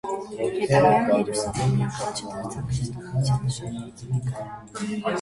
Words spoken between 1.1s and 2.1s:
երուսաղեմյան